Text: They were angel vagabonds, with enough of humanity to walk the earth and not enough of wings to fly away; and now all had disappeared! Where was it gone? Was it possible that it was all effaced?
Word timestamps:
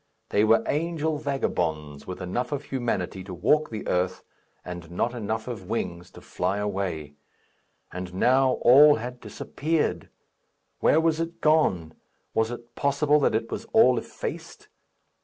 They 0.29 0.43
were 0.43 0.63
angel 0.65 1.19
vagabonds, 1.19 2.07
with 2.07 2.21
enough 2.23 2.51
of 2.51 2.63
humanity 2.63 3.23
to 3.23 3.35
walk 3.35 3.69
the 3.69 3.87
earth 3.87 4.23
and 4.65 4.89
not 4.89 5.13
enough 5.13 5.47
of 5.47 5.69
wings 5.69 6.09
to 6.13 6.21
fly 6.21 6.57
away; 6.57 7.13
and 7.91 8.11
now 8.11 8.53
all 8.63 8.95
had 8.95 9.19
disappeared! 9.19 10.09
Where 10.79 10.99
was 10.99 11.19
it 11.19 11.39
gone? 11.39 11.93
Was 12.33 12.49
it 12.49 12.73
possible 12.73 13.19
that 13.19 13.35
it 13.35 13.51
was 13.51 13.65
all 13.73 13.99
effaced? 13.99 14.69